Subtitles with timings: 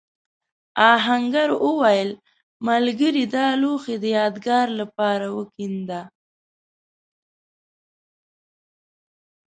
[0.93, 2.09] آهنګر وویل
[2.67, 6.01] ملګري دا لوښی د یادگار لپاره وکېنده.